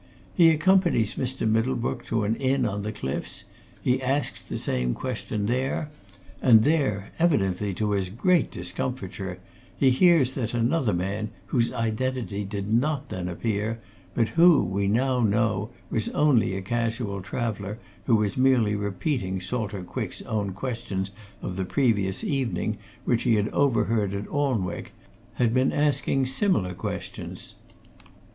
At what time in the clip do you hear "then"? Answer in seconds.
13.09-13.29